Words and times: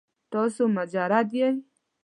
تاسو 0.31 0.63
مجرد 0.75 1.29
یې؟ 1.39 1.47